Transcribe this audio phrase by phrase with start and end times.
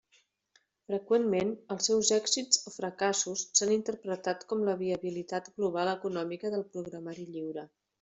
[0.91, 7.33] Freqüentment, els seus èxits o fracassos s'han interpretat com la viabilitat global econòmica del programari
[7.35, 7.73] lliure.